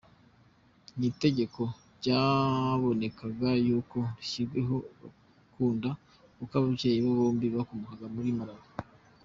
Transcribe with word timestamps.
Iri 0.97 1.09
tegeko 1.23 1.61
byabonekaga 1.97 3.49
yuko 3.67 3.97
ryashyiriweho 4.09 4.77
Kaunda 5.51 5.89
kuko 6.37 6.53
ababyeyi 6.59 6.99
be 7.03 7.11
bombi 7.19 7.47
bakomokaga 7.55 8.07
muri 8.15 8.29
Malawi. 8.37 8.67